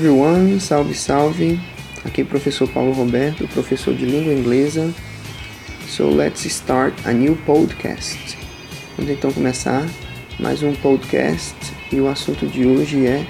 everyone, 0.00 0.58
salve 0.58 0.94
salve. 0.94 1.60
Aqui 2.06 2.22
é 2.22 2.24
o 2.24 2.26
professor 2.26 2.66
Paulo 2.66 2.90
Roberto, 2.92 3.46
professor 3.48 3.94
de 3.94 4.06
língua 4.06 4.32
inglesa. 4.32 4.90
So 5.86 6.08
let's 6.08 6.46
start 6.46 6.94
a 7.04 7.12
new 7.12 7.36
podcast. 7.44 8.38
Vamos 8.96 9.12
então 9.12 9.30
começar 9.30 9.86
mais 10.38 10.62
um 10.62 10.74
podcast 10.76 11.54
e 11.92 12.00
o 12.00 12.08
assunto 12.08 12.46
de 12.46 12.66
hoje 12.66 13.06
é 13.06 13.26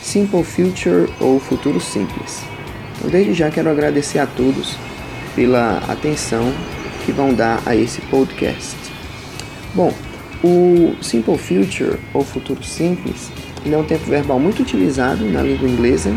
Simple 0.00 0.44
Future 0.44 1.12
ou 1.18 1.40
Futuro 1.40 1.80
Simples. 1.80 2.44
Então, 2.96 3.10
desde 3.10 3.34
já 3.34 3.50
quero 3.50 3.68
agradecer 3.68 4.20
a 4.20 4.26
todos 4.28 4.76
pela 5.34 5.78
atenção 5.88 6.54
que 7.04 7.10
vão 7.10 7.34
dar 7.34 7.60
a 7.66 7.74
esse 7.74 8.00
podcast. 8.02 8.76
Bom, 9.74 9.92
o 10.44 10.94
Simple 11.02 11.38
Future 11.38 11.98
ou 12.12 12.22
Futuro 12.22 12.62
Simples 12.62 13.32
ele 13.64 13.74
é 13.74 13.78
um 13.78 13.84
tempo 13.84 14.04
verbal 14.04 14.38
muito 14.38 14.60
utilizado 14.62 15.24
na 15.24 15.42
língua 15.42 15.68
inglesa. 15.68 16.14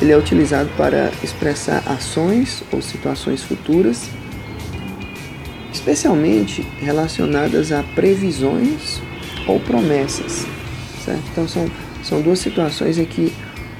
Ele 0.00 0.12
é 0.12 0.16
utilizado 0.16 0.70
para 0.76 1.10
expressar 1.24 1.82
ações 1.86 2.62
ou 2.70 2.80
situações 2.80 3.42
futuras, 3.42 4.08
especialmente 5.72 6.64
relacionadas 6.80 7.72
a 7.72 7.82
previsões 7.82 9.02
ou 9.46 9.58
promessas. 9.58 10.46
Certo? 11.04 11.22
Então 11.32 11.48
são, 11.48 11.68
são 12.04 12.22
duas 12.22 12.38
situações 12.38 12.96
em 12.96 13.04
que 13.04 13.32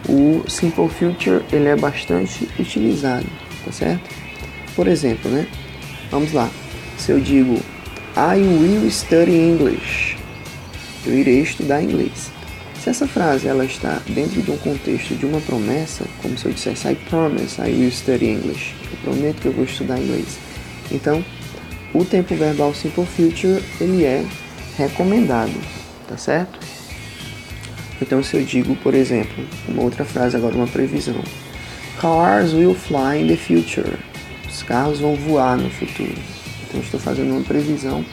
o 0.08 0.42
Simple 0.48 0.88
Future 0.88 1.44
ele 1.52 1.68
é 1.68 1.76
bastante 1.76 2.48
utilizado, 2.58 3.26
tá 3.64 3.70
certo? 3.70 4.08
Por 4.74 4.88
exemplo, 4.88 5.30
né? 5.30 5.46
Vamos 6.10 6.32
lá. 6.32 6.50
Se 6.96 7.12
eu 7.12 7.20
digo 7.20 7.60
I 8.16 8.40
will 8.40 8.90
study 8.90 9.36
English, 9.36 10.16
eu 11.06 11.14
irei 11.14 11.42
estudar 11.42 11.82
inglês. 11.82 12.37
Se 12.82 12.90
essa 12.90 13.06
frase 13.08 13.48
ela 13.48 13.64
está 13.64 14.00
dentro 14.08 14.40
de 14.40 14.50
um 14.50 14.56
contexto 14.56 15.14
de 15.14 15.26
uma 15.26 15.40
promessa, 15.40 16.04
como 16.22 16.38
se 16.38 16.46
eu 16.46 16.52
dissesse 16.52 16.88
I 16.88 16.94
promise 17.08 17.60
I 17.60 17.72
will 17.72 17.90
study 17.90 18.26
English, 18.26 18.74
eu 18.90 18.98
prometo 18.98 19.42
que 19.42 19.46
eu 19.46 19.52
vou 19.52 19.64
estudar 19.64 19.98
inglês. 19.98 20.38
Então, 20.90 21.24
o 21.92 22.04
tempo 22.04 22.34
verbal 22.34 22.72
simple 22.74 23.04
future 23.04 23.62
ele 23.80 24.04
é 24.04 24.24
recomendado, 24.76 25.52
tá 26.06 26.16
certo? 26.16 26.58
Então, 28.00 28.22
se 28.22 28.36
eu 28.36 28.44
digo, 28.44 28.76
por 28.76 28.94
exemplo, 28.94 29.44
uma 29.68 29.82
outra 29.82 30.04
frase 30.04 30.36
agora, 30.36 30.54
uma 30.54 30.68
previsão, 30.68 31.20
Cars 32.00 32.52
will 32.52 32.74
fly 32.74 33.22
in 33.22 33.26
the 33.26 33.36
future. 33.36 33.98
Os 34.48 34.62
carros 34.62 35.00
vão 35.00 35.16
voar 35.16 35.56
no 35.56 35.68
futuro. 35.68 36.14
Então, 36.68 36.80
estou 36.80 37.00
fazendo 37.00 37.32
uma 37.32 37.42
previsão 37.42 38.04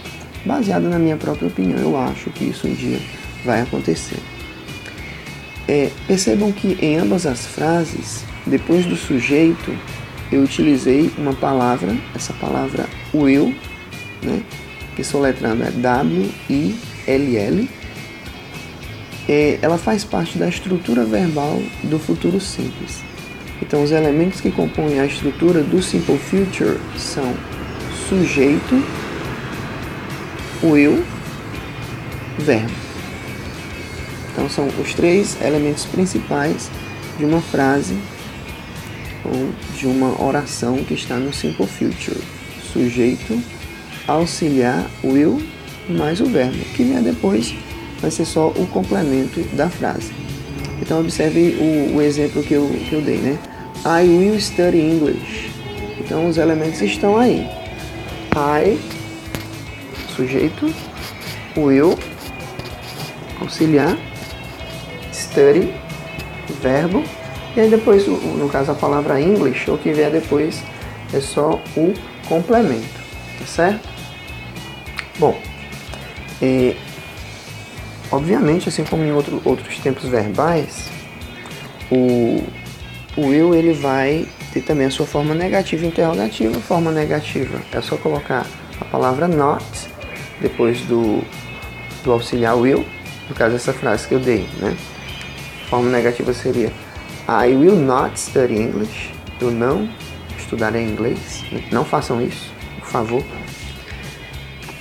baseada 0.43 0.89
na 0.89 0.97
minha 0.97 1.17
própria 1.17 1.47
opinião. 1.47 1.77
Eu 1.77 1.95
acho 1.95 2.31
que 2.31 2.45
isso 2.45 2.67
um 2.67 2.73
dia 2.73 2.99
vai 3.45 3.61
acontecer. 3.61 4.17
É, 5.67 5.89
percebam 6.07 6.51
que 6.51 6.77
em 6.81 6.97
ambas 6.97 7.25
as 7.25 7.47
frases, 7.47 8.23
depois 8.45 8.85
do 8.85 8.95
sujeito, 8.95 9.75
eu 10.31 10.43
utilizei 10.43 11.11
uma 11.17 11.33
palavra, 11.33 11.95
essa 12.13 12.33
palavra 12.33 12.85
will, 13.13 13.53
né, 14.21 14.43
que 14.95 15.03
soletrando 15.03 15.63
é 15.63 15.71
W-I-L-L. 15.71 17.69
É, 19.27 19.57
ela 19.61 19.77
faz 19.77 20.03
parte 20.03 20.37
da 20.37 20.47
estrutura 20.47 21.03
verbal 21.03 21.59
do 21.83 21.97
futuro 21.97 22.39
simples. 22.39 23.03
Então, 23.61 23.81
os 23.83 23.91
elementos 23.91 24.41
que 24.41 24.51
compõem 24.51 24.99
a 24.99 25.05
estrutura 25.05 25.63
do 25.63 25.81
Simple 25.81 26.17
Future 26.17 26.77
são 26.97 27.33
sujeito, 28.07 28.83
will, 30.61 31.03
verbo. 32.37 32.84
Então 34.35 34.49
são 34.49 34.67
os 34.81 34.93
três 34.93 35.41
elementos 35.41 35.85
principais 35.85 36.69
de 37.17 37.23
uma 37.23 37.39
frase 37.39 37.97
ou 39.23 39.49
de 39.77 39.87
uma 39.87 40.21
oração 40.21 40.75
que 40.83 40.93
está 40.93 41.15
no 41.15 41.33
Simple 41.33 41.65
Future. 41.65 42.19
Sujeito, 42.73 43.41
auxiliar, 44.05 44.85
will, 45.05 45.41
mais 45.87 46.19
o 46.19 46.25
verbo, 46.25 46.57
que 46.75 46.83
vier 46.83 47.01
depois 47.01 47.55
vai 48.01 48.11
ser 48.11 48.25
só 48.25 48.49
o 48.49 48.67
complemento 48.67 49.39
da 49.55 49.69
frase. 49.69 50.11
Então 50.81 50.99
observe 50.99 51.55
o, 51.57 51.95
o 51.95 52.01
exemplo 52.01 52.43
que 52.43 52.55
eu, 52.55 52.67
que 52.89 52.93
eu 52.93 53.01
dei, 53.01 53.17
né? 53.17 53.39
I 53.85 54.05
will 54.05 54.37
study 54.37 54.81
English. 54.81 55.49
Então 55.97 56.27
os 56.27 56.37
elementos 56.37 56.81
estão 56.81 57.17
aí. 57.17 57.47
I, 58.35 58.77
sujeito, 60.13 60.73
will, 61.55 61.97
auxiliar, 63.39 63.97
study, 65.15 65.73
verbo, 66.61 67.03
e 67.55 67.61
aí 67.61 67.69
depois, 67.69 68.05
no 68.05 68.49
caso, 68.49 68.71
a 68.71 68.75
palavra 68.75 69.19
English, 69.19 69.69
o 69.71 69.77
que 69.77 69.93
vier 69.93 70.11
depois 70.11 70.61
é 71.13 71.21
só 71.21 71.61
o 71.77 71.93
complemento, 72.27 72.99
tá 73.39 73.45
certo? 73.45 73.87
Bom, 75.17 75.39
e, 76.41 76.75
obviamente, 78.11 78.67
assim 78.67 78.83
como 78.83 79.03
em 79.03 79.13
outro, 79.13 79.41
outros 79.45 79.79
tempos 79.79 80.09
verbais, 80.09 80.89
o, 81.89 82.43
o 83.15 83.27
will 83.27 83.55
ele 83.55 83.73
vai 83.73 84.27
ter 84.51 84.61
também 84.61 84.87
a 84.87 84.91
sua 84.91 85.05
forma 85.05 85.33
negativa 85.33 85.85
e 85.85 85.87
interrogativa. 85.87 86.59
Forma 86.59 86.91
negativa 86.91 87.61
é 87.71 87.81
só 87.81 87.95
colocar 87.95 88.45
a 88.81 88.85
palavra 88.85 89.27
not 89.27 89.65
depois 90.41 90.81
do, 90.81 91.23
do 92.03 92.11
auxiliar 92.11 92.57
will, 92.57 92.85
no 93.29 93.35
caso 93.35 93.55
essa 93.55 93.71
frase 93.71 94.07
que 94.07 94.13
eu 94.13 94.19
dei, 94.19 94.47
né? 94.59 94.75
Forma 95.69 95.89
negativa 95.89 96.33
seria 96.33 96.71
I 97.27 97.55
will 97.55 97.75
not 97.75 98.19
study 98.19 98.55
English. 98.55 99.11
Eu 99.41 99.51
não 99.51 99.89
estudarei 100.37 100.83
inglês. 100.83 101.43
Não 101.71 101.83
façam 101.83 102.21
isso, 102.21 102.51
por 102.79 102.87
favor. 102.87 103.23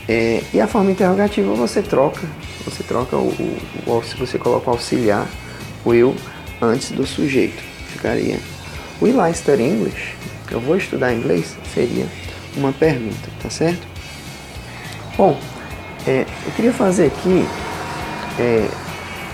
É, 0.09 0.43
e 0.53 0.61
a 0.61 0.67
forma 0.67 0.91
interrogativa 0.91 1.53
você 1.55 1.83
troca. 1.83 2.27
Você 2.65 2.83
troca 2.83 3.17
o, 3.17 3.29
o, 3.87 4.03
se 4.03 4.17
você 4.17 4.39
coloca 4.39 4.71
o 4.71 4.73
auxiliar, 4.75 5.27
o 5.85 5.91
will, 5.91 6.15
antes 6.61 6.91
do 6.91 7.07
sujeito. 7.07 7.63
Ficaria 7.89 8.39
Will 9.01 9.25
I 9.25 9.35
study 9.35 9.63
English? 9.63 10.15
Eu 10.51 10.61
vou 10.61 10.77
estudar 10.77 11.13
inglês? 11.13 11.57
Seria 11.73 12.07
uma 12.57 12.73
pergunta, 12.73 13.29
tá 13.43 13.51
certo? 13.51 13.87
Bom, 15.17 15.39
é, 16.07 16.27
eu 16.47 16.53
queria 16.53 16.73
fazer 16.73 17.07
aqui 17.07 17.47
é, 18.39 18.69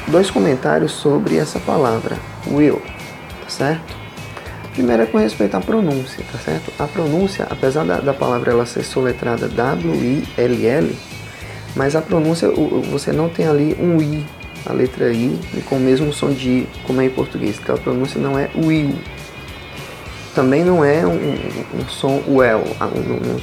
dois 0.09 0.31
comentários 0.31 0.93
sobre 0.93 1.37
essa 1.37 1.59
palavra, 1.61 2.17
will, 2.47 2.81
tá 3.43 3.49
certo? 3.49 4.01
Primeiro 4.73 5.03
é 5.03 5.07
com 5.07 5.19
respeito 5.19 5.57
à 5.57 5.61
pronúncia, 5.61 6.25
tá 6.31 6.39
certo? 6.39 6.73
A 6.79 6.87
pronúncia, 6.87 7.47
apesar 7.51 7.85
da, 7.85 7.99
da 7.99 8.15
palavra 8.15 8.53
ela 8.53 8.65
ser 8.65 8.85
soletrada 8.85 9.49
W-I-L-L, 9.49 10.97
mas 11.75 11.95
a 11.95 12.03
pronúncia, 12.03 12.49
você 12.91 13.13
não 13.13 13.29
tem 13.29 13.47
ali 13.47 13.77
um 13.81 14.01
I, 14.01 14.25
a 14.67 14.73
letra 14.73 15.13
I, 15.13 15.39
com 15.69 15.77
o 15.77 15.81
mesmo 15.81 16.13
som 16.13 16.31
de 16.31 16.49
I, 16.49 16.69
como 16.87 17.01
é 17.01 17.07
em 17.07 17.11
português. 17.11 17.59
Então 17.61 17.75
a 17.75 17.79
pronúncia 17.79 18.21
não 18.21 18.39
é 18.39 18.51
will. 18.57 18.95
Também 20.35 20.65
não 20.65 20.85
é 20.85 21.05
um, 21.07 21.15
um, 21.15 21.81
um 21.81 21.89
som 21.89 22.23
well, 22.29 22.65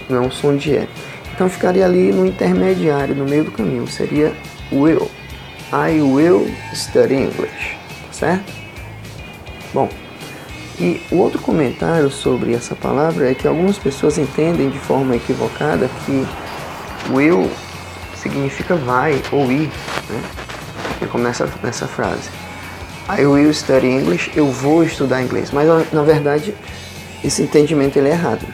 não 0.10 0.18
é 0.18 0.22
um 0.22 0.32
som 0.32 0.56
de 0.56 0.72
E. 0.72 0.88
Então 1.34 1.50
ficaria 1.50 1.86
ali 1.86 2.12
no 2.12 2.26
intermediário, 2.26 3.14
no 3.14 3.26
meio 3.26 3.44
do 3.44 3.52
caminho, 3.52 3.88
seria 3.88 4.34
will. 4.72 5.10
I 5.72 6.02
will 6.02 6.48
study 6.74 7.16
English, 7.16 7.76
certo? 8.12 8.54
Bom, 9.74 9.90
e 10.80 11.02
o 11.12 11.18
outro 11.18 11.42
comentário 11.42 12.10
sobre 12.10 12.54
essa 12.54 12.74
palavra 12.74 13.30
é 13.30 13.34
que 13.34 13.46
algumas 13.48 13.78
pessoas 13.78 14.18
entendem 14.18 14.70
de 14.70 14.80
forma 14.80 15.16
equivocada 15.16 15.90
que 16.06 16.26
will 17.12 17.52
significa 18.16 18.76
vai 18.76 19.22
ou 19.32 19.52
ir, 19.52 19.70
né? 20.10 20.22
Como 21.12 21.24
nessa, 21.24 21.50
nessa 21.62 21.86
frase. 21.86 22.30
I 23.10 23.26
will 23.26 23.54
study 23.54 23.88
English, 23.88 24.32
eu 24.36 24.50
vou 24.50 24.84
estudar 24.84 25.22
inglês. 25.22 25.52
Mas 25.52 25.68
na 25.92 26.04
verdade, 26.04 26.56
esse 27.24 27.42
entendimento 27.42 27.98
ele 27.98 28.08
é 28.08 28.12
errado. 28.12 28.46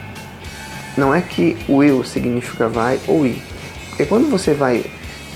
Não 0.96 1.14
é 1.14 1.20
que 1.20 1.56
will 1.68 2.02
significa 2.02 2.68
vai 2.68 2.98
ou 3.06 3.24
ir. 3.24 3.40
Porque 3.90 4.04
quando 4.04 4.28
você 4.28 4.52
vai 4.52 4.84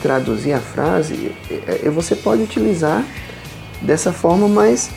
traduzir 0.00 0.52
a 0.52 0.60
frase, 0.60 1.32
é, 1.50 1.82
é, 1.84 1.90
você 1.90 2.14
pode 2.16 2.42
utilizar 2.42 3.04
dessa 3.82 4.12
forma, 4.12 4.48
mas 4.48 4.90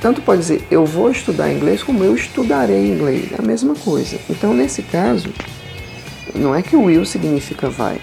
tanto 0.00 0.22
pode 0.22 0.40
dizer 0.40 0.64
eu 0.70 0.84
vou 0.84 1.10
estudar 1.10 1.52
inglês 1.52 1.82
como 1.82 2.02
eu 2.02 2.14
estudarei 2.14 2.86
inglês, 2.86 3.32
é 3.32 3.36
a 3.38 3.42
mesma 3.42 3.74
coisa. 3.74 4.18
Então, 4.28 4.54
nesse 4.54 4.82
caso, 4.82 5.28
não 6.34 6.54
é 6.54 6.62
que 6.62 6.76
o 6.76 6.84
will 6.84 7.04
significa 7.04 7.68
vai, 7.68 8.00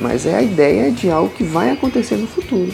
mas 0.00 0.26
é 0.26 0.34
a 0.34 0.42
ideia 0.42 0.90
de 0.90 1.10
algo 1.10 1.30
que 1.30 1.44
vai 1.44 1.70
acontecer 1.70 2.16
no 2.16 2.26
futuro. 2.26 2.72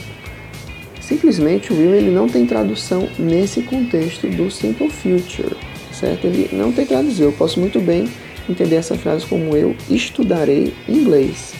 Simplesmente 1.00 1.72
o 1.72 1.76
will 1.76 1.94
ele 1.94 2.10
não 2.10 2.28
tem 2.28 2.46
tradução 2.46 3.08
nesse 3.18 3.62
contexto 3.62 4.28
do 4.28 4.50
simple 4.50 4.88
future, 4.88 5.56
certo? 5.92 6.26
Ele 6.26 6.48
não 6.52 6.72
tem 6.72 6.86
tradução. 6.86 7.26
Eu 7.26 7.32
posso 7.32 7.60
muito 7.60 7.80
bem 7.80 8.08
entender 8.48 8.76
essa 8.76 8.96
frase 8.96 9.26
como 9.26 9.56
eu 9.56 9.76
estudarei 9.90 10.72
inglês. 10.88 11.54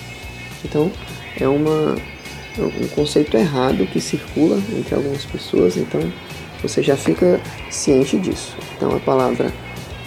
Então, 0.65 0.91
é 1.41 1.49
uma, 1.49 1.97
um 2.59 2.89
conceito 2.89 3.37
errado 3.37 3.87
que 3.87 4.01
circula 4.01 4.61
entre 4.77 4.95
algumas 4.95 5.25
pessoas, 5.25 5.77
então 5.77 6.01
você 6.63 6.83
já 6.83 6.97
fica 6.97 7.41
ciente 7.71 8.19
disso. 8.19 8.57
Então 8.77 8.95
a 8.95 9.01
palavra 9.01 9.53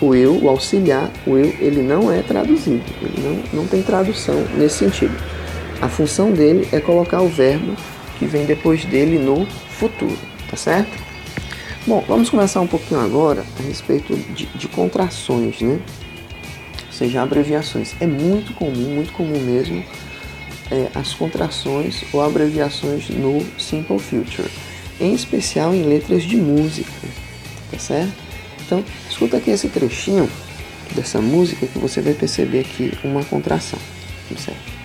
will, 0.01 0.39
o 0.41 0.49
auxiliar, 0.49 1.11
will, 1.27 1.53
ele 1.59 1.81
não 1.81 2.11
é 2.11 2.21
traduzido, 2.21 2.83
ele 3.01 3.21
não, 3.21 3.61
não 3.61 3.67
tem 3.67 3.81
tradução 3.81 4.35
nesse 4.57 4.79
sentido. 4.79 5.15
A 5.81 5.89
função 5.89 6.31
dele 6.31 6.67
é 6.71 6.79
colocar 6.79 7.21
o 7.21 7.27
verbo 7.27 7.75
que 8.17 8.25
vem 8.25 8.45
depois 8.45 8.85
dele 8.85 9.19
no 9.19 9.45
futuro, 9.45 10.17
tá 10.49 10.55
certo? 10.55 11.05
Bom, 11.85 12.03
vamos 12.07 12.29
conversar 12.29 12.61
um 12.61 12.67
pouquinho 12.67 12.99
agora 12.99 13.45
a 13.59 13.61
respeito 13.61 14.15
de, 14.15 14.45
de 14.47 14.67
contrações, 14.67 15.61
né? 15.61 15.79
Ou 16.87 16.91
seja, 16.91 17.21
abreviações. 17.21 17.93
É 17.99 18.07
muito 18.07 18.53
comum, 18.53 18.95
muito 18.95 19.11
comum 19.11 19.39
mesmo, 19.39 19.83
é, 20.71 20.89
as 20.95 21.13
contrações 21.13 22.03
ou 22.13 22.21
abreviações 22.21 23.09
no 23.09 23.45
Simple 23.59 23.99
Future, 23.99 24.49
em 24.99 25.13
especial 25.13 25.73
em 25.73 25.83
letras 25.83 26.23
de 26.23 26.37
música, 26.37 26.91
tá 27.71 27.79
certo? 27.79 28.13
Então, 28.65 28.83
escuta 29.09 29.37
aqui 29.37 29.51
esse 29.51 29.69
trechinho 29.69 30.29
dessa 30.95 31.21
música 31.21 31.67
que 31.67 31.77
você 31.77 32.01
vai 32.01 32.13
perceber 32.13 32.61
aqui 32.61 32.97
uma 33.03 33.23
contração, 33.23 33.79
tá 34.29 34.37
certo? 34.37 34.75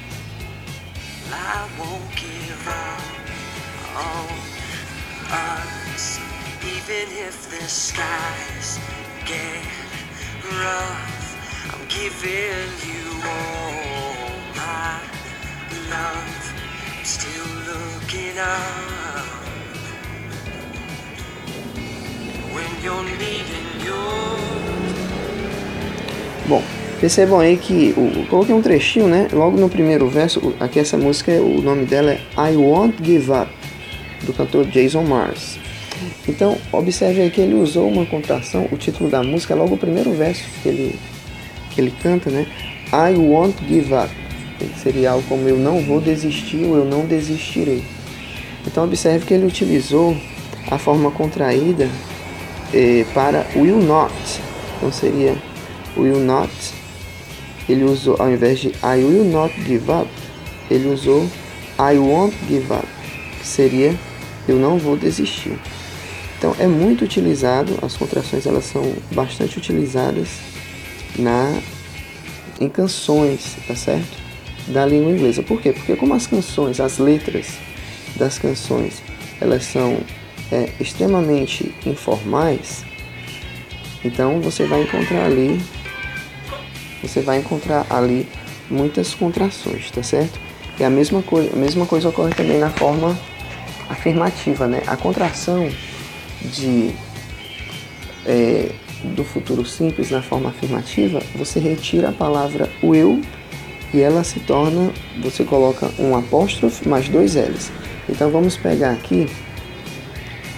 rough, 10.61 11.73
I'm 11.73 11.89
giving 11.89 12.71
you 12.87 13.23
all 13.25 13.90
still 17.03 17.47
looking 17.67 18.39
when 22.53 22.83
you're 22.83 23.03
needing 23.05 23.85
your. 23.85 24.21
Bom, 26.47 26.63
percebam 27.01 27.39
aí 27.41 27.57
que 27.57 27.95
o, 27.97 28.27
coloquei 28.27 28.55
um 28.55 28.63
trechinho, 28.63 29.09
né? 29.09 29.29
Logo 29.33 29.57
no 29.57 29.69
primeiro 29.69 30.09
verso, 30.09 30.55
aqui 30.59 30.79
essa 30.79 30.97
música, 30.97 31.33
o 31.33 31.63
nome 31.63 31.87
dela 31.87 32.13
é 32.13 32.21
I 32.37 32.57
Won't 32.57 32.97
Give 33.05 33.31
Up, 33.31 33.51
do 34.23 34.33
cantor 34.33 34.67
Jason 34.67 35.03
Mars. 35.03 35.59
Então, 36.27 36.57
observe 36.73 37.21
aí 37.21 37.31
que 37.31 37.41
ele 37.41 37.55
usou 37.55 37.89
uma 37.89 38.07
contração, 38.07 38.67
o 38.73 38.77
título 38.77 39.11
da 39.11 39.23
música 39.23 39.55
é 39.55 39.57
logo 39.57 39.75
o 39.75 39.79
primeiro 39.79 40.13
verso 40.13 40.43
que 40.63 40.69
ele, 40.69 40.99
que 41.71 41.81
ele 41.81 41.93
canta, 42.03 42.31
né? 42.31 42.47
I 42.93 43.17
won't 43.17 43.57
give 43.69 43.95
up. 43.95 44.11
Seria 44.83 45.13
algo 45.13 45.27
como 45.29 45.49
eu 45.49 45.57
não 45.57 45.83
vou 45.83 46.01
desistir 46.01 46.65
ou 46.65 46.77
eu 46.77 46.85
não 46.85 47.07
desistirei. 47.07 47.83
Então, 48.67 48.85
observe 48.85 49.25
que 49.27 49.35
ele 49.35 49.47
utilizou 49.47 50.17
a 50.71 50.79
forma 50.79 51.11
contraída 51.11 51.89
eh, 52.73 53.05
para 53.15 53.47
will 53.57 53.81
not. 53.81 54.13
Então, 54.77 54.93
seria 54.93 55.37
will 55.97 56.21
not. 56.21 56.53
Ele 57.69 57.85
usou, 57.85 58.17
ao 58.19 58.31
invés 58.31 58.59
de 58.59 58.69
I 58.69 59.05
will 59.05 59.25
not 59.25 59.55
give 59.63 59.91
up, 59.91 60.09
ele 60.71 60.89
usou 60.89 61.27
I 61.79 61.97
won't 61.99 62.37
give 62.49 62.73
up, 62.73 62.87
que 63.39 63.47
seria 63.47 63.95
eu 64.49 64.57
não 64.57 64.79
vou 64.79 64.97
desistir. 64.97 65.59
Então 66.37 66.55
é 66.59 66.67
muito 66.67 67.05
utilizado, 67.05 67.79
as 67.83 67.97
contrações 67.97 68.47
elas 68.47 68.65
são 68.65 68.95
bastante 69.13 69.59
utilizadas 69.59 70.29
na 71.19 71.61
em 72.61 72.69
canções, 72.69 73.57
tá 73.67 73.75
certo? 73.75 74.19
Da 74.73 74.87
língua 74.87 75.13
inglesa. 75.13 75.43
Por 75.43 75.61
quê? 75.61 75.73
Porque 75.73 75.97
como 75.97 76.15
as 76.15 76.27
canções, 76.27 76.81
as 76.81 76.99
letras 76.99 77.59
das 78.17 78.39
canções, 78.39 79.03
elas 79.41 79.65
são 79.65 79.99
é, 80.53 80.69
extremamente 80.81 81.75
informais, 81.87 82.85
então 84.05 84.41
você 84.41 84.67
vai 84.67 84.83
encontrar 84.83 85.25
ali, 85.25 85.61
você 87.03 87.21
vai 87.21 87.39
encontrar 87.39 87.87
ali 87.91 88.27
muitas 88.69 89.15
contrações, 89.15 89.91
tá 89.91 90.03
certo? 90.03 90.39
E 90.79 90.85
a 90.85 90.91
mesma 90.91 91.23
coisa, 91.23 91.51
a 91.53 91.57
mesma 91.57 91.87
coisa 91.87 92.09
ocorre 92.09 92.35
também 92.35 92.59
na 92.59 92.71
forma 92.71 93.19
afirmativa, 93.89 94.67
né? 94.67 94.83
A 94.87 94.97
contração 94.97 95.69
de 96.43 96.95
é, 98.27 98.71
do 99.15 99.25
futuro 99.25 99.65
simples 99.65 100.11
na 100.11 100.23
forma 100.23 100.51
afirmativa, 100.51 101.23
você 101.35 101.59
retira 101.59 102.11
a 102.11 102.13
palavra 102.13 102.71
will 102.83 103.21
e 103.93 104.01
ela 104.01 104.23
se 104.23 104.41
torna, 104.41 104.93
você 105.23 105.45
coloca 105.45 105.91
um 105.99 106.17
apóstrofe 106.17 106.89
mais 106.89 107.09
dois 107.09 107.35
L's. 107.35 107.71
Então 108.09 108.31
vamos 108.31 108.57
pegar 108.57 108.93
aqui 108.93 109.29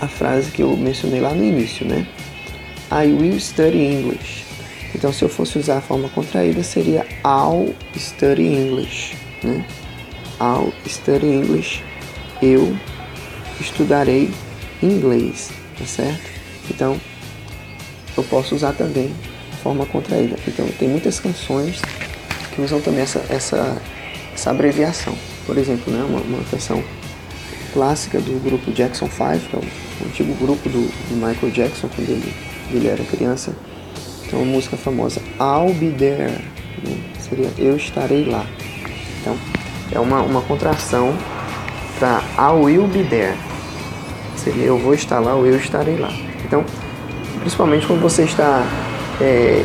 a 0.01 0.09
frase 0.09 0.51
que 0.51 0.63
eu 0.63 0.77
mencionei 0.77 1.21
lá 1.21 1.33
no 1.33 1.45
início, 1.45 1.87
né? 1.87 2.07
I 2.91 3.07
will 3.13 3.39
study 3.41 3.79
English. 3.79 4.45
Então 4.95 5.13
se 5.13 5.23
eu 5.23 5.29
fosse 5.29 5.59
usar 5.59 5.79
a 5.79 5.81
forma 5.81 6.09
contraída 6.09 6.63
seria 6.63 7.07
I'll 7.25 7.75
study 7.97 8.47
English, 8.47 9.17
né? 9.43 9.65
I'll 10.41 10.73
study 10.87 11.27
English. 11.27 11.83
Eu 12.43 12.77
estudarei 13.61 14.31
inglês 14.83 15.51
tá 15.83 15.87
certo? 15.87 16.31
Então, 16.71 17.01
eu 18.17 18.23
posso 18.25 18.55
usar 18.55 18.73
também 18.73 19.13
a 19.53 19.57
forma 19.57 19.85
contraída. 19.87 20.37
Então, 20.47 20.67
tem 20.79 20.89
muitas 20.89 21.19
canções 21.19 21.81
que 22.55 22.61
usam 22.61 22.81
também 22.81 23.03
essa, 23.03 23.25
essa, 23.29 23.77
essa 24.33 24.51
abreviação. 24.51 25.15
Por 25.47 25.59
exemplo, 25.59 25.93
né, 25.93 26.05
uma, 26.09 26.21
uma 26.21 26.45
canção 26.51 26.83
clássica 27.73 28.21
do 28.21 28.43
grupo 28.43 28.71
Jackson 28.71 29.07
5, 29.07 29.49
que 29.49 29.57
é 29.57 29.59
o, 29.59 30.07
antigo 30.07 30.35
grupo 30.35 30.69
do, 30.69 30.89
do, 31.09 31.15
Michael 31.15 31.53
Jackson 31.53 31.89
quando 31.95 32.09
ele, 32.09 32.35
ele 32.71 32.89
era 32.89 33.03
criança. 33.05 33.55
Então, 34.27 34.43
uma 34.43 34.53
música 34.53 34.77
famosa, 34.77 35.21
I'll 35.41 35.75
Be 35.75 35.91
There, 35.91 36.31
né? 36.31 36.99
seria 37.21 37.51
Eu 37.59 37.77
Estarei 37.77 38.25
Lá. 38.25 38.47
Então, 39.21 39.37
é 39.91 40.01
uma, 40.01 40.23
uma 40.23 40.41
contração 40.43 41.17
para 41.99 42.23
I 42.37 42.53
Will 42.53 42.87
Be 42.89 43.05
There 43.05 43.37
seria 44.43 44.65
eu 44.65 44.79
vou 44.79 44.95
estar 44.95 45.21
lá 45.21 45.35
ou 45.35 45.47
eu 45.47 45.57
estarei 45.57 45.97
lá. 45.97 46.13
Então, 46.45 46.65
principalmente 47.41 47.87
quando 47.87 48.01
você 48.01 48.25
está 48.25 48.65
é, 49.21 49.65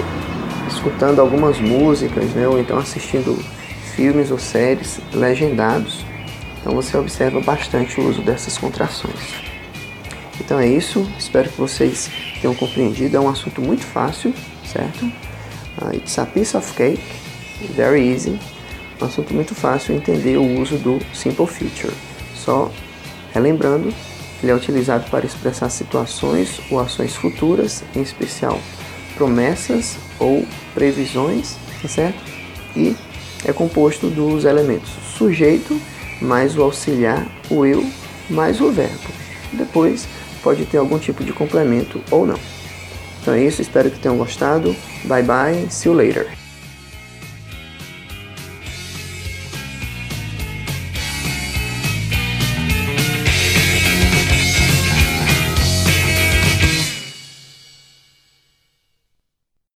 escutando 0.87 1.19
algumas 1.19 1.59
músicas, 1.59 2.29
né, 2.31 2.47
ou 2.47 2.57
então 2.57 2.77
assistindo 2.77 3.35
filmes 3.93 4.31
ou 4.31 4.39
séries 4.39 4.99
legendados, 5.13 6.05
então 6.59 6.73
você 6.73 6.95
observa 6.95 7.41
bastante 7.41 7.99
o 7.99 8.07
uso 8.07 8.21
dessas 8.21 8.57
contrações. 8.57 9.33
Então 10.39 10.59
é 10.59 10.67
isso, 10.67 11.05
espero 11.19 11.49
que 11.49 11.57
vocês 11.57 12.09
tenham 12.39 12.55
compreendido. 12.55 13.17
É 13.17 13.19
um 13.19 13.27
assunto 13.27 13.59
muito 13.61 13.83
fácil, 13.83 14.33
certo? 14.63 15.05
Uh, 15.05 15.93
it's 15.93 16.17
a 16.17 16.25
piece 16.25 16.55
of 16.55 16.73
cake, 16.73 17.01
very 17.75 18.07
easy. 18.09 18.39
Um 19.01 19.05
assunto 19.05 19.33
muito 19.33 19.53
fácil 19.53 19.95
entender 19.95 20.37
o 20.37 20.59
uso 20.61 20.77
do 20.77 20.99
Simple 21.13 21.47
Future. 21.47 21.93
Só 22.35 22.71
relembrando 23.33 23.93
ele 24.41 24.51
é 24.51 24.55
utilizado 24.55 25.09
para 25.09 25.25
expressar 25.25 25.69
situações 25.69 26.61
ou 26.69 26.79
ações 26.79 27.15
futuras, 27.15 27.83
em 27.95 28.01
especial 28.01 28.59
promessas 29.17 29.97
ou 30.19 30.45
previsões, 30.73 31.55
tá 31.81 31.87
certo? 31.87 32.19
E 32.75 32.95
é 33.43 33.51
composto 33.51 34.07
dos 34.09 34.45
elementos 34.45 34.89
sujeito 35.17 35.79
mais 36.21 36.57
o 36.57 36.61
auxiliar, 36.61 37.25
o 37.49 37.65
eu, 37.65 37.85
mais 38.29 38.61
o 38.61 38.71
verbo. 38.71 39.09
Depois 39.53 40.07
pode 40.43 40.65
ter 40.65 40.77
algum 40.77 40.99
tipo 40.99 41.23
de 41.23 41.33
complemento 41.33 42.01
ou 42.11 42.25
não. 42.25 42.39
Então 43.21 43.33
é 43.33 43.43
isso, 43.43 43.61
espero 43.61 43.91
que 43.91 43.99
tenham 43.99 44.17
gostado. 44.17 44.75
Bye 45.05 45.23
bye, 45.23 45.67
see 45.69 45.89
you 45.89 45.95
later. 45.95 46.46